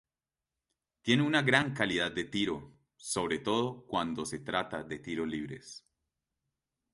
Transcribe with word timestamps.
Tiene 1.03 1.21
una 1.21 1.43
gran 1.43 1.75
calidad 1.75 2.11
de 2.11 2.23
tiro, 2.23 2.73
sobre 2.97 3.37
todo 3.37 3.85
cuando 3.85 4.25
se 4.25 4.39
trata 4.39 4.83
de 4.83 4.97
tiros 4.97 5.27
libres. 5.27 5.85